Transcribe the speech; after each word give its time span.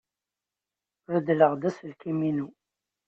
Beddleɣ-d 1.11 1.61
aselkim-inu. 1.69 2.47